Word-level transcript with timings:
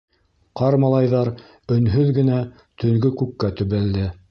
Ҡар 0.61 0.77
малайҙар 0.83 1.29
өнһөҙ 1.77 2.11
генә 2.17 2.41
төнгө 2.85 3.15
күккә 3.23 3.55
төбәлде. 3.61 4.13